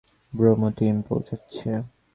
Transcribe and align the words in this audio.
Bravo 0.33 0.67
team 0.77 0.95
পৌঁছাচ্ছে। 1.01 1.69